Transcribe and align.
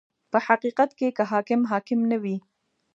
•په 0.31 0.37
حقیقت 0.47 0.89
کې 0.99 1.07
که 1.17 1.23
حاکم 1.31 1.61
حاکم 1.71 1.99
نه 2.11 2.17
وي. 2.23 2.37